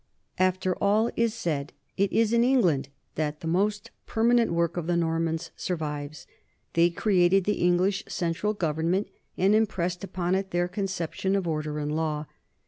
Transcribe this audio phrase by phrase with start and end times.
[0.39, 4.87] After all is said, it is in England that the most perma nent work of
[4.87, 6.25] the Normans survives.
[6.73, 11.91] They created the English central government and impressed upon it their conceptions of order and
[11.91, 12.25] of law.